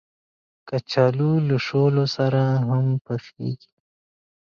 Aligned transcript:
کچالو 0.67 1.31
له 1.47 1.57
شولو 1.65 2.03
سره 2.15 2.41
هم 2.67 2.85
پخېږي 3.05 3.71